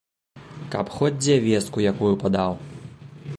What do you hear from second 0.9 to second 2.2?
хоць дзе вестку якую